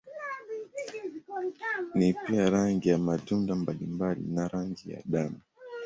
[1.95, 5.39] Ni pia rangi ya matunda mbalimbali na rangi ya damu.